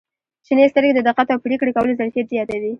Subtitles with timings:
[0.45, 2.69] •شنې سترګې د دقت او پرېکړې کولو ظرفیت زیاتوي.